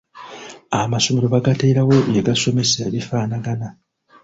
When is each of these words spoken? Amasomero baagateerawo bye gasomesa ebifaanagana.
Amasomero 0.79 1.27
baagateerawo 1.33 1.95
bye 2.09 2.21
gasomesa 2.27 2.77
ebifaanagana. 2.89 3.67